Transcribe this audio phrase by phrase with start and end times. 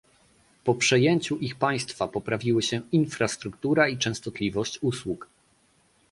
[0.63, 5.27] Po przejęciu ich przez państwa poprawiły się infrastruktura i częstotliwość usług